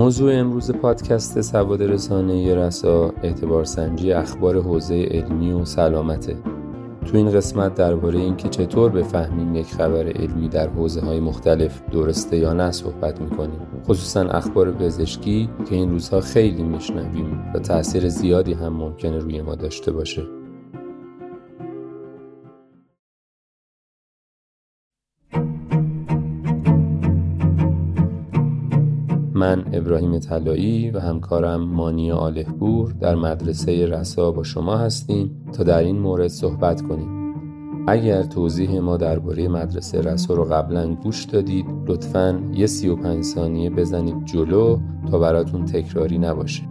[0.00, 6.36] موضوع امروز پادکست سواد رسانه رسا اعتبار سنجی اخبار حوزه علمی و سلامته.
[7.06, 12.36] تو این قسمت درباره اینکه چطور بفهمیم یک خبر علمی در حوزه های مختلف درسته
[12.36, 13.60] یا نه صحبت می‌کنیم.
[13.84, 19.54] خصوصا اخبار پزشکی که این روزها خیلی میشنویم و تاثیر زیادی هم ممکنه روی ما
[19.54, 20.22] داشته باشه.
[29.40, 35.78] من ابراهیم طلایی و همکارم مانی آلهپور در مدرسه رسا با شما هستیم تا در
[35.78, 37.34] این مورد صحبت کنیم.
[37.86, 43.24] اگر توضیح ما درباره مدرسه رسا رو قبلا گوش دادید لطفا یه سی و پنج
[43.24, 44.78] ثانیه بزنید جلو
[45.10, 46.62] تا براتون تکراری نباشه.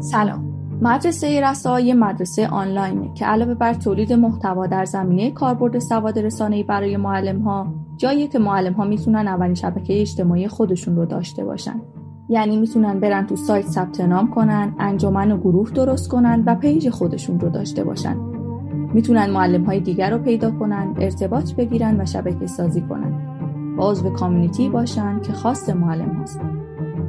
[0.00, 0.49] سلام.
[0.82, 6.62] مدرسه رسا یه مدرسه آنلاینه که علاوه بر تولید محتوا در زمینه کاربرد سواد رسانه‌ای
[6.62, 11.80] برای معلم ها جایی که معلم ها می‌تونن اولین شبکه اجتماعی خودشون رو داشته باشن.
[12.28, 16.90] یعنی می‌تونن برن تو سایت ثبت نام کنن انجمن و گروه درست کنن و پیج
[16.90, 18.16] خودشون رو داشته باشن.
[18.94, 23.12] می‌تونن معلم های دیگر رو پیدا کنن ارتباط بگیرن و شبکه سازی کنن.
[23.78, 26.40] و عضو کامیونیتی باشن که خاص معلم هست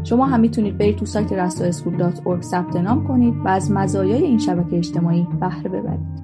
[0.04, 4.78] شما هم می‌تونید برید تو سایت rastoeschool.org ثبت نام کنید و از مزایای این شبکه
[4.78, 6.22] اجتماعی بهره ببرید.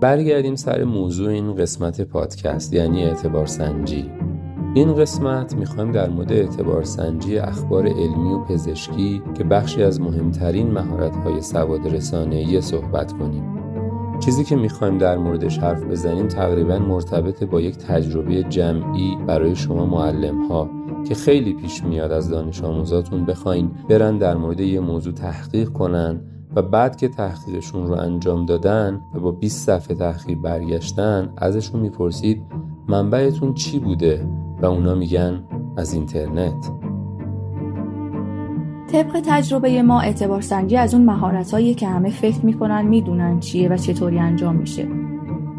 [0.00, 4.10] برگردیم سر موضوع این قسمت پادکست یعنی اعتبار سنجی.
[4.74, 10.70] این قسمت می‌خوایم در مورد اعتبار سنجی اخبار علمی و پزشکی که بخشی از مهمترین
[10.70, 13.44] مهارت‌های سواد رسانه‌ای صحبت کنیم.
[14.20, 19.86] چیزی که می‌خوایم در موردش حرف بزنیم تقریبا مرتبط با یک تجربه جمعی برای شما
[19.86, 20.70] معلم ها
[21.08, 26.20] که خیلی پیش میاد از دانش آموزاتون بخواین برن در مورد یه موضوع تحقیق کنن
[26.56, 32.42] و بعد که تحقیقشون رو انجام دادن و با 20 صفحه تحقیق برگشتن ازشون می‌پرسید
[32.88, 34.26] منبعتون چی بوده
[34.62, 35.44] و اونا میگن
[35.76, 36.70] از اینترنت.
[38.92, 43.76] طبق تجربه ما اعتبار سنجی از اون مهارت که همه فکر می‌کنن می‌دونن چیه و
[43.76, 44.88] چطوری انجام میشه.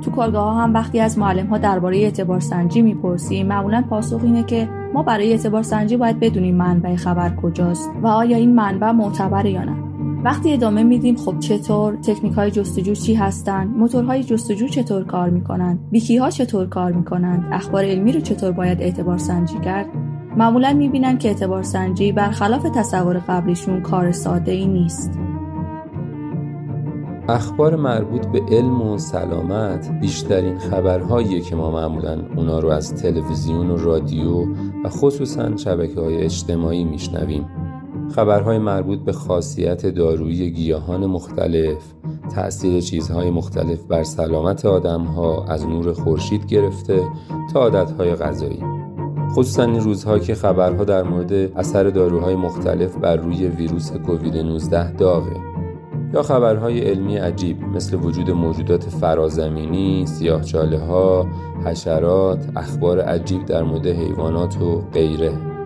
[0.01, 4.43] تو کارگاه ها هم وقتی از معلم ها درباره اعتبار سنجی می‌پرسیم معمولا پاسخ اینه
[4.43, 9.51] که ما برای اعتبار سنجی باید بدونیم منبع خبر کجاست و آیا این منبع معتبره
[9.51, 9.75] یا نه.
[10.23, 15.79] وقتی ادامه میدیم خب چطور؟ تکنیک های جستجو چی هستند؟ موتورهای جستجو چطور کار می‌کنند؟
[15.91, 19.85] ویکی ها چطور کار می‌کنند؟ اخبار علمی رو چطور باید اعتبار سنجی کرد؟
[20.37, 25.19] معمولا می‌بینن که اعتبار سنجی برخلاف تصور قبلیشون کار ساده ای نیست.
[27.29, 33.71] اخبار مربوط به علم و سلامت بیشترین خبرهاییه که ما معمولا اونا رو از تلویزیون
[33.71, 34.45] و رادیو
[34.83, 37.47] و خصوصا شبکه های اجتماعی میشنویم.
[38.15, 41.77] خبرهای مربوط به خاصیت دارویی گیاهان مختلف
[42.35, 47.03] تأثیر چیزهای مختلف بر سلامت آدمها از نور خورشید گرفته
[47.53, 48.63] تا عادتهای غذایی.
[49.31, 54.91] خصوصا این روزها که خبرها در مورد اثر داروهای مختلف بر روی ویروس کووید 19
[54.91, 55.46] داغه.
[56.23, 61.27] خبرهای علمی عجیب مثل وجود موجودات فرازمینی، سیاهچاله ها،
[61.65, 65.56] حشرات، اخبار عجیب در مورد حیوانات و غیره.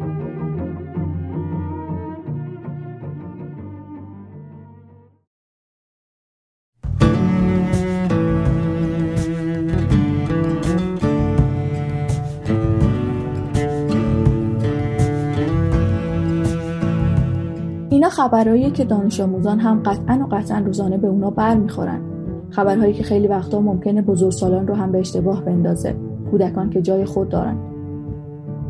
[18.11, 22.01] خبرهایی که دانش آموزان هم قطعا و قطعا روزانه به اونا بر می‌خورن.
[22.49, 25.95] خبرهایی که خیلی وقتا ممکنه بزرگسالان رو هم به اشتباه بندازه.
[26.31, 27.57] کودکان که جای خود دارن.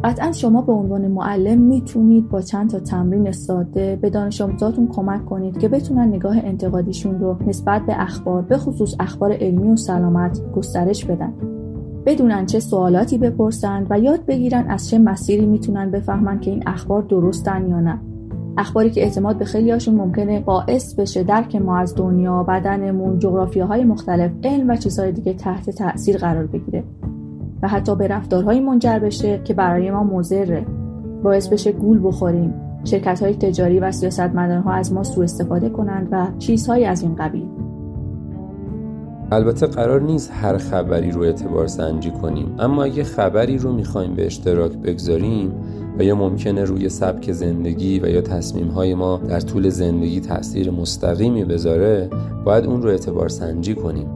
[0.03, 5.25] قطعا شما به عنوان معلم می‌تونید با چند تا تمرین ساده به دانش آموزاتون کمک
[5.25, 10.41] کنید که بتونن نگاه انتقادیشون رو نسبت به اخبار به خصوص اخبار علمی و سلامت
[10.55, 11.33] گسترش بدن.
[12.05, 17.01] بدونن چه سوالاتی بپرسند و یاد بگیرن از چه مسیری می‌تونن بفهمن که این اخبار
[17.01, 17.99] درستن یا نه.
[18.57, 23.19] اخباری که اعتماد به خیلی هاشون ممکنه باعث بشه درک ما از دنیا بدنمون
[23.69, 26.83] های مختلف علم و چیزهای دیگه تحت تاثیر قرار بگیره
[27.61, 30.65] و حتی به رفتارهایی منجر بشه که برای ما مضره.
[31.23, 32.53] باعث بشه گول بخوریم.
[32.83, 33.91] شرکت های تجاری و
[34.65, 37.47] ها از ما سوء استفاده کنند و چیزهایی از این قبیل.
[39.31, 44.25] البته قرار نیست هر خبری رو اعتبار سنجی کنیم اما اگه خبری رو می‌خوایم به
[44.25, 45.53] اشتراک بگذاریم
[45.99, 50.71] و یا ممکنه روی سبک زندگی و یا تصمیم های ما در طول زندگی تاثیر
[50.71, 52.09] مستقیمی بذاره
[52.45, 54.07] باید اون رو اعتبار سنجی کنیم.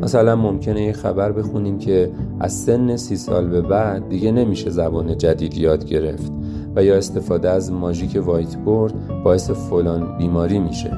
[0.00, 2.10] مثلا ممکنه یه خبر بخونیم که
[2.40, 6.32] از سن سی سال به بعد دیگه نمیشه زبان جدید یاد گرفت
[6.76, 8.94] و یا استفاده از ماژیک وایت بورد
[9.24, 10.90] باعث فلان بیماری میشه.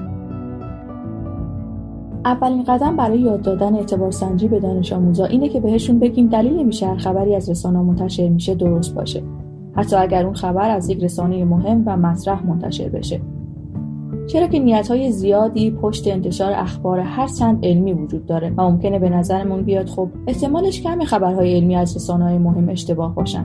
[2.24, 6.52] اولین قدم برای یاد دادن اعتبار سنجی به دانش آموزا اینه که بهشون بگیم دلیل
[6.52, 9.22] نمیشه هر خبری از رسانه منتشر میشه درست باشه.
[9.76, 13.20] حتی اگر اون خبر از یک رسانه مهم و مطرح منتشر بشه
[14.26, 18.98] چرا که نیت های زیادی پشت انتشار اخبار هر چند علمی وجود داره و ممکنه
[18.98, 23.44] به نظرمون بیاد خب احتمالش کمی خبرهای علمی از رسانه های مهم اشتباه باشن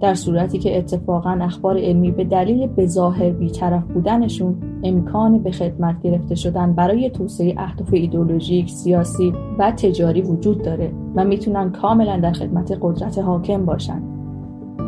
[0.00, 6.02] در صورتی که اتفاقا اخبار علمی به دلیل به ظاهر بیطرف بودنشون امکان به خدمت
[6.02, 12.32] گرفته شدن برای توسعه اهداف ایدولوژیک، سیاسی و تجاری وجود داره و می‌تونن کاملا در
[12.32, 14.02] خدمت قدرت حاکم باشن.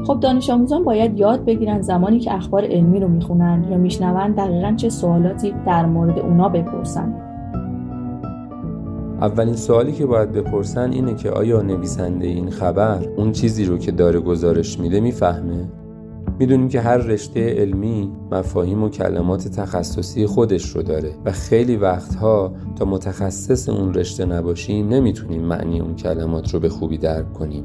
[0.07, 4.75] خب دانش آموزان باید یاد بگیرن زمانی که اخبار علمی رو می‌خونن یا میشنون دقیقا
[4.77, 7.15] چه سوالاتی در مورد اونا بپرسن
[9.21, 13.93] اولین سوالی که باید بپرسن اینه که آیا نویسنده این خبر اون چیزی رو که
[13.93, 15.69] داره گزارش میده می‌فهمه؟
[16.39, 22.53] می‌دونیم که هر رشته علمی مفاهیم و کلمات تخصصی خودش رو داره و خیلی وقتها
[22.79, 27.65] تا متخصص اون رشته نباشیم نمی‌تونیم معنی اون کلمات رو به خوبی درک کنیم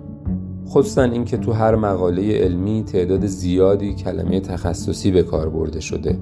[0.70, 6.20] خصوصا اینکه تو هر مقاله علمی تعداد زیادی کلمه تخصصی به کار برده شده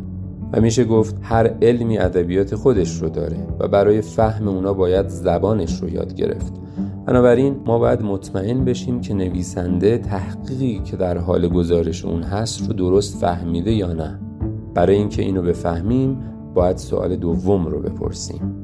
[0.54, 5.82] و میشه گفت هر علمی ادبیات خودش رو داره و برای فهم اونا باید زبانش
[5.82, 6.54] رو یاد گرفت.
[7.06, 12.74] بنابراین ما باید مطمئن بشیم که نویسنده تحقیقی که در حال گزارش اون هست رو
[12.74, 14.20] درست فهمیده یا نه.
[14.74, 16.18] برای اینکه اینو بفهمیم
[16.54, 18.56] باید سوال دوم رو بپرسیم.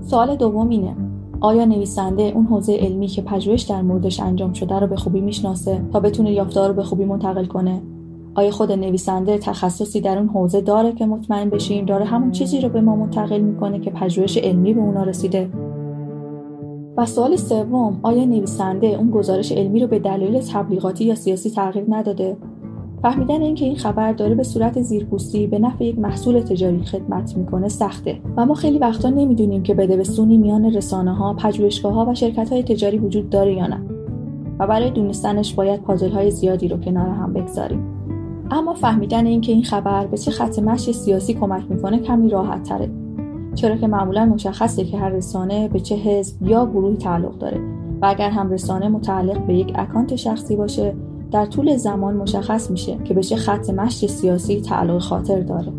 [0.00, 1.11] سوال دوم اینه.
[1.42, 5.80] آیا نویسنده اون حوزه علمی که پژوهش در موردش انجام شده رو به خوبی می‌شناسه
[5.92, 7.82] تا بتونه یافته رو به خوبی منتقل کنه؟
[8.34, 12.68] آیا خود نویسنده تخصصی در اون حوزه داره که مطمئن بشیم داره همون چیزی رو
[12.68, 15.50] به ما منتقل می‌کنه که پژوهش علمی به اونا رسیده؟
[16.96, 21.84] و سوال سوم آیا نویسنده اون گزارش علمی رو به دلیل تبلیغاتی یا سیاسی تغییر
[21.88, 22.36] نداده؟
[23.02, 27.68] فهمیدن اینکه این خبر داره به صورت زیرپوستی به نفع یک محصول تجاری خدمت می‌کنه
[27.68, 28.18] سخته.
[28.36, 32.14] و ما خیلی وقتا نمی‌دونیم که بده به سونی میان رسانه ها، پژوهشگاه ها و
[32.14, 33.80] شرکت های تجاری وجود داره یا نه.
[34.58, 37.86] و برای دونستنش باید پازل های زیادی رو کنار هم بگذاریم.
[38.50, 42.90] اما فهمیدن اینکه این خبر به چه خط مشی سیاسی کمک می‌کنه کمی راحت تره
[43.54, 47.60] چرا که معمولا مشخصه که هر رسانه به چه حزب یا گروهی تعلق داره.
[48.02, 50.94] و اگر هم رسانه متعلق به یک اکانت شخصی باشه
[51.32, 55.72] در طول زمان مشخص میشه که به چه خط مشی سیاسی تعلق خاطر داره.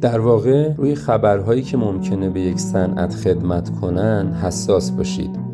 [0.00, 5.49] در واقع روی خبرهایی که ممکنه به یک صنعت خدمت کنن حساس باشید.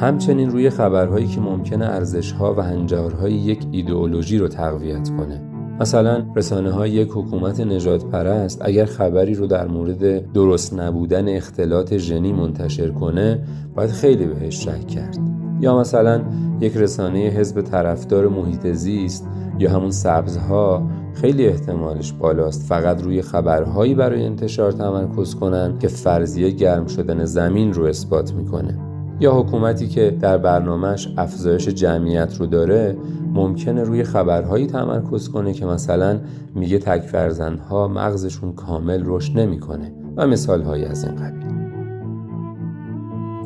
[0.00, 5.42] همچنین روی خبرهایی که ممکنه ارزشها و هنجارهای یک ایدئولوژی رو تقویت کنه.
[5.80, 11.96] مثلا رسانه های یک حکومت نجات پرست اگر خبری رو در مورد درست نبودن اختلاط
[11.96, 13.42] ژنی منتشر کنه
[13.74, 15.18] باید خیلی بهش شک کرد.
[15.60, 16.20] یا مثلا
[16.60, 19.28] یک رسانه حزب طرفدار محیط زیست
[19.58, 22.68] یا همون سبزها خیلی احتمالش بالاست.
[22.68, 28.87] فقط روی خبرهایی برای انتشار تمرکز کنن که فرضیه گرم شدن زمین رو اثبات می‌کنه.
[29.20, 32.96] یا حکومتی که در برنامهش افزایش جمعیت رو داره
[33.34, 36.20] ممکنه روی خبرهایی تمرکز کنه که مثلا
[36.54, 41.48] میگه تک فرزندها مغزشون کامل رشد نمی‌کنه و مثالهایی از این قبیل.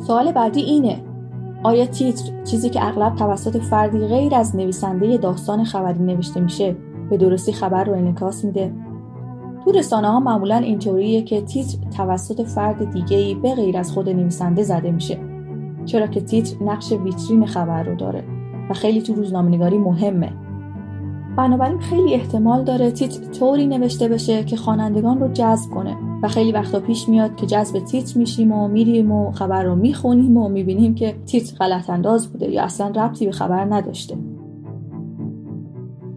[0.07, 1.01] سوال بعدی اینه.
[1.63, 6.75] آیا تیتر چیزی که اغلب توسط فردی غیر از نویسنده داستان خبری نوشته میشه
[7.09, 8.73] به درستی خبر رو انعکاس میده؟
[9.65, 14.09] تو رسانه ها معمولا اینطوریه که تیتر توسط فرد دیگه ای به غیر از خود
[14.09, 15.32] نویسنده زده میشه.
[15.85, 18.23] چرا که تیتر نقش ویترین خبر رو داره
[18.69, 20.33] و خیلی تو روزنامه‌نگاری مهمه.
[21.37, 26.51] بنابراین خیلی احتمال داره تیتر طوری نوشته بشه که خوانندگان رو جذب کنه و خیلی
[26.51, 30.95] وقتا پیش میاد که جذب تیتر میشیم و میریم و خبر رو می‌خونیم و می‌بینیم
[30.95, 34.17] که تیتر غلط انداز بوده یا اصلا ربطی به خبر نداشته.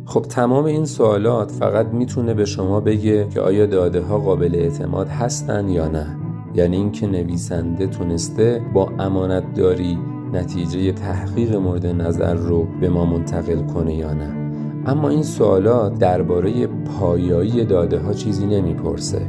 [0.05, 5.09] خب تمام این سوالات فقط می‌تونه به شما بگه که آیا داده ها قابل اعتماد
[5.09, 6.26] هستن یا نه.
[6.57, 9.99] یعنی اینکه نویسنده تونسته با امانت داری
[10.33, 14.51] نتیجه تحقیق مورد نظر رو به ما منتقل کنه یا نه.
[14.87, 19.23] اما این سوالات درباره پایایی داده ها چیزی نمی‌پرسه.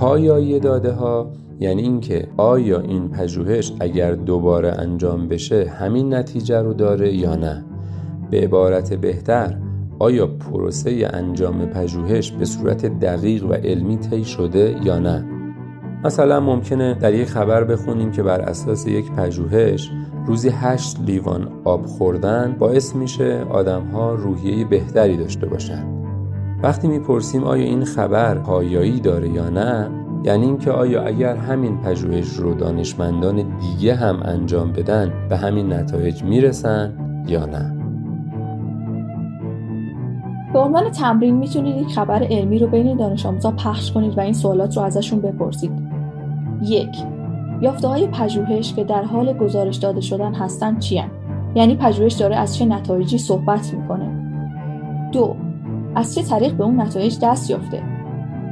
[0.00, 6.74] پایایی داده ها یعنی اینکه آیا این پژوهش اگر دوباره انجام بشه همین نتیجه رو
[6.74, 7.64] داره یا نه.
[8.30, 9.56] به عبارت بهتر
[9.98, 15.37] آیا پروسه انجام پژوهش به صورت دقیق و علمی طی شده یا نه؟
[16.04, 19.90] مثلا ممکنه در یک خبر بخونیم که بر اساس یک پژوهش
[20.26, 25.84] روزی هشت لیوان آب خوردن باعث میشه آدمها روحیه بهتری داشته باشن.
[26.62, 29.90] وقتی می‌پرسیم آیا این خبر پایایی داره یا نه
[30.24, 36.22] یعنی اینکه آیا اگر همین پژوهش رو دانشمندان دیگه هم انجام بدن به همین نتایج
[36.22, 36.92] می‌رسن
[37.26, 37.77] یا نه.
[40.52, 44.32] به عنوان تمرین می‌تونید یک خبر علمی رو بین دانش آموزا پخش کنید و این
[44.32, 45.72] سوالات رو ازشون بپرسید.
[46.62, 46.96] یک
[47.60, 51.02] یافته های پژوهش که در حال گزارش داده شدن هستند چی
[51.54, 54.10] یعنی پژوهش داره از چه نتایجی صحبت می‌کنه.
[55.12, 55.36] دو
[55.94, 57.82] از چه طریق به اون نتایج دست یافته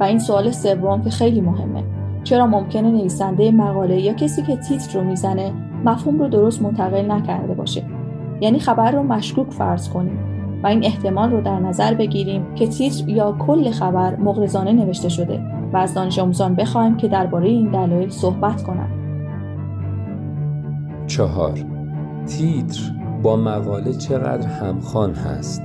[0.00, 1.84] و این سوال سوم که خیلی مهمه
[2.24, 5.52] چرا ممکنه نویسنده مقاله یا کسی که تیتر رو می‌زنه
[5.84, 7.82] مفهوم رو درست منتقل نکرده باشه
[8.40, 10.35] یعنی خبر رو مشکوک فرض کنیم
[10.66, 15.42] این احتمال رو در نظر بگیریم که تیتر یا کل خبر مغرضانه نوشته شده
[15.72, 18.96] و از دانش آموزان بخوایم که درباره این دلایل صحبت کنند.
[21.06, 21.58] چهار.
[22.26, 22.80] تیتر
[23.22, 25.62] با مقاله چقدر همخوان هست؟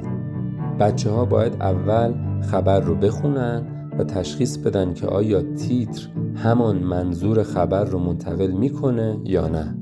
[0.79, 3.63] بچه ها باید اول خبر رو بخونن
[4.00, 9.75] و تشخیص بدن که آیا تیتر همان منظور خبر رو منتقل می‌کنه یا نه.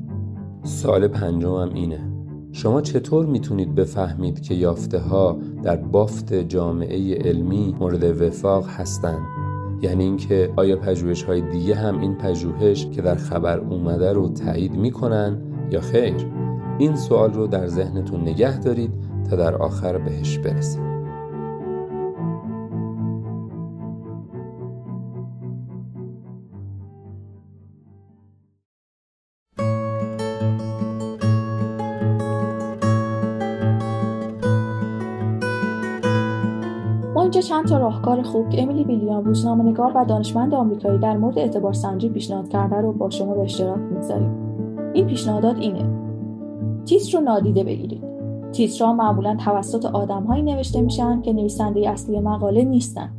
[0.64, 2.00] سال پنجمم اینه.
[2.52, 9.22] شما چطور می‌تونید بفهمید که یافته ها در بافت جامعه علمی مورد وفاق هستند؟
[9.82, 14.74] یعنی اینکه آیا پژوهش های دیگه هم این پژوهش که در خبر اومده رو تایید
[14.74, 15.38] می‌کنن
[15.72, 16.26] یا خیر؟
[16.80, 18.92] این سوال رو در ذهنتون نگه دارید
[19.30, 20.89] تا در آخر بهش برسید.
[37.50, 42.10] چند تا راهکار خوب که امیلی ویلیام روزنامه‌نگار و دانشمند آمریکایی در مورد اعتبار سنجی
[42.10, 44.32] پیشنهاد کرده رو با شما به اشتراک می‌گذاریم.
[44.94, 45.86] این پیشنهادات اینه.
[46.86, 48.04] تیتر رو نادیده بگیرید.
[48.52, 53.10] تیترها معمولا توسط آدمهایی نوشته میشن که نویسنده اصلی مقاله نیستن.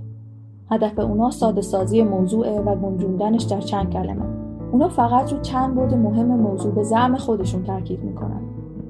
[0.70, 4.24] هدف اونا ساده سازی موضوع و گنجوندنش در چند کلمه.
[4.72, 8.40] اونا فقط رو چند بود مهم موضوع به زعم خودشون تاکید می‌کنن.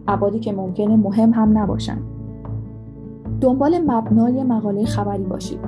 [0.08, 1.98] ابعادی که ممکنه مهم هم نباشن.
[3.40, 5.58] دنبال مبنای مقاله خبری باشید.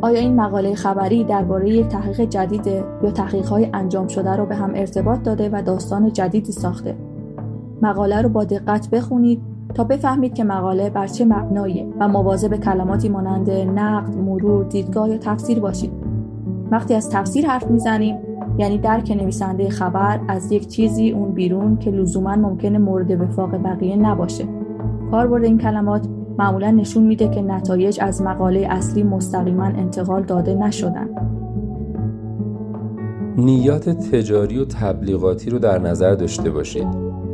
[0.00, 2.66] آیا این مقاله خبری درباره یک تحقیق جدید
[3.02, 6.96] یا تحقیقهای انجام شده رو به هم ارتباط داده و داستان جدیدی ساخته؟
[7.82, 9.40] مقاله رو با دقت بخونید
[9.74, 15.18] تا بفهمید که مقاله بر چه مبنایی و مواظب کلماتی مانند نقد، مرور، دیدگاه یا
[15.18, 15.92] تفسیر باشید.
[16.70, 18.16] وقتی از تفسیر حرف می‌زنیم
[18.58, 23.96] یعنی درک نویسنده خبر از یک چیزی اون بیرون که لزوما ممکنه مورد وفاق بقیه
[23.96, 24.44] نباشه.
[25.10, 26.08] کاربرد این کلمات
[26.38, 31.08] معمولا نشون میده که نتایج از مقاله اصلی مستقیما انتقال داده نشدن.
[33.36, 36.86] نیات تجاری و تبلیغاتی رو در نظر داشته باشید.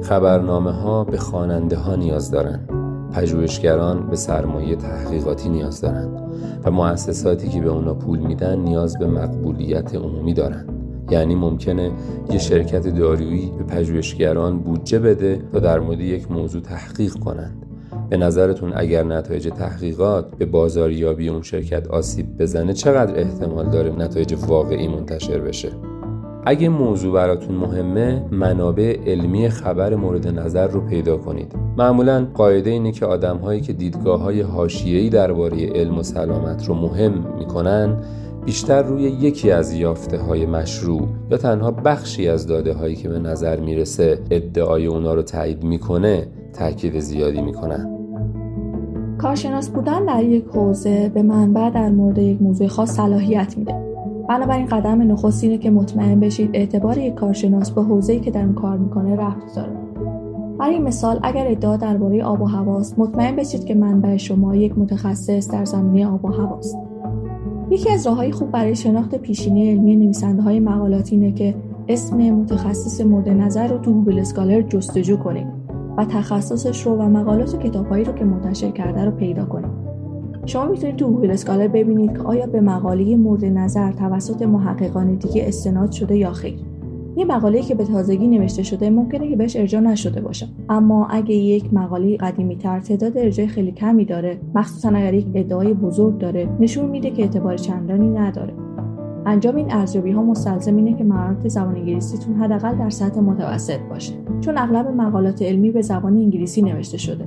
[0.02, 2.68] خبرنامه ها به خواننده ها نیاز دارند.
[3.12, 6.20] پژوهشگران به سرمایه تحقیقاتی نیاز دارند
[6.64, 10.68] و مؤسساتی که به اونا پول میدن نیاز به مقبولیت عمومی دارند.
[11.11, 11.90] یعنی ممکنه
[12.30, 17.63] یه شرکت دارویی به پژوهشگران بودجه بده تا در مورد یک موضوع تحقیق کنند
[18.11, 24.34] به نظرتون اگر نتایج تحقیقات به بازاریابی اون شرکت آسیب بزنه چقدر احتمال داره نتایج
[24.46, 25.68] واقعی منتشر بشه؟
[26.46, 31.52] اگه موضوع براتون مهمه منابع علمی خبر مورد نظر رو پیدا کنید.
[31.76, 36.75] معمولا قاعده اینه که آدم هایی که دیدگاه های حاشیه‌ای درباره علم و سلامت رو
[36.75, 37.96] مهم می‌کنن
[38.44, 43.18] بیشتر روی یکی از یافته های مشروع یا تنها بخشی از داده هایی که به
[43.18, 47.93] نظر می‌رسه ادعای اونا رو تایید می‌کنه تاکید زیادی می‌کنن.
[49.24, 53.74] کارشناس بودن در یک حوزه به منبع در مورد یک موضوع خاص صلاحیت میده.
[54.28, 58.54] بنابراین قدم نخست اینه که مطمئن بشید اعتبار یک کارشناس به حوزه‌ای که در اون
[58.54, 59.72] کار می‌کنه رفت داره.
[60.58, 65.50] برای مثال اگر ادعا درباره آب و هواست مطمئن بشید که منبع شما یک متخصص
[65.50, 66.78] در زمینه آب و هواست.
[67.70, 71.54] یکی از راههای خوب برای شناخت پیشینه علمی نویسنده های مقالات اینه که
[71.88, 75.63] اسم متخصص مورد نظر رو تو Google Scholar جستجو کنید.
[75.96, 79.84] و تخصصش رو و مقالات و کتابهایی رو که منتشر کرده رو پیدا کنید.
[80.46, 85.44] شما می‌تونید تو Google Scholar ببینید که آیا به مقاله مورد نظر توسط محققان دیگه
[85.48, 86.54] استناد شده یا خیر.
[87.16, 91.34] یه مقاله که به تازگی نوشته شده ممکنه که بهش ارجاع نشده باشه اما اگه
[91.34, 96.48] یک مقاله قدیمی تر تعداد ارجاع خیلی کمی داره مخصوصا اگر یک ادعای بزرگ داره
[96.60, 98.52] نشون میده که اعتبار چندانی نداره
[99.26, 104.14] انجام این ارزیابی ها مستلزم اینه که مهارت زبان انگلیسیتون حداقل در سطح متوسط باشه.
[104.40, 107.24] چون اغلب مقالات علمی به زبان انگلیسی نوشته شده.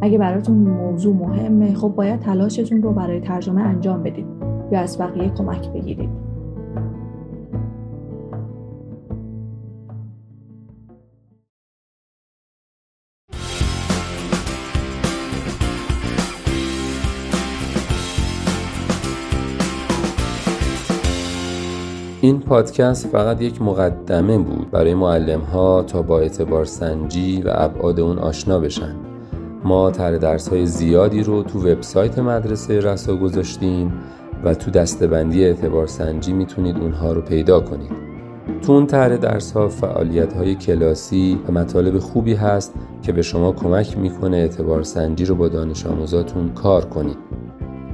[0.00, 4.26] اگه براتون موضوع مهمه خب باید تلاشتون رو برای ترجمه انجام بدید
[4.72, 6.29] یا از بقیه کمک بگیرید.
[22.22, 28.00] این پادکست فقط یک مقدمه بود برای معلم ها تا با اعتبار سنجی و ابعاد
[28.00, 28.94] اون آشنا بشن.
[29.64, 33.92] ما تر درس های زیادی رو تو وبسایت مدرسه رسا گذاشتیم
[34.44, 37.92] و تو دستبندی اعتبار سنجی می‌تونید اونها رو پیدا کنید.
[38.62, 43.52] تو اون طرح درس ها فعالیت های کلاسی و مطالب خوبی هست که به شما
[43.52, 47.18] کمک می‌کنه اعتبار سنجی رو با دانش آموزاتون کار کنید.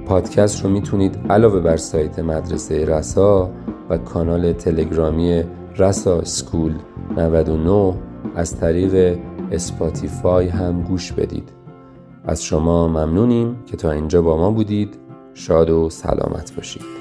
[0.07, 3.51] پادکست رو می‌تونید علاوه بر سایت مدرسه رسا
[3.91, 5.43] و کانال تلگرامی
[5.77, 6.75] رسا school
[7.17, 7.95] 99
[8.37, 9.19] از طریق
[9.53, 11.49] Spotify هم گوش بدید.
[12.25, 14.99] از شما ممنونیم که تا اینجا با ما بودید.
[15.35, 16.97] شاد و سلامت باشید.